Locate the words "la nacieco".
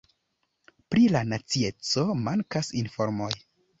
1.15-2.07